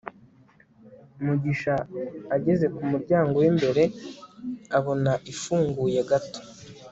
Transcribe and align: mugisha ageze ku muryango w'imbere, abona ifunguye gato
mugisha 1.25 1.73
ageze 2.35 2.65
ku 2.75 2.81
muryango 2.91 3.33
w'imbere, 3.41 3.83
abona 4.77 5.11
ifunguye 5.31 5.99
gato 6.09 6.39